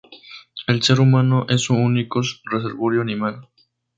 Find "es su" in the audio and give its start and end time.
1.47-1.75